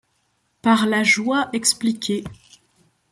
Par 0.63 0.87
la 0.87 1.03
joie 1.03 1.49
expliqué 1.53 2.23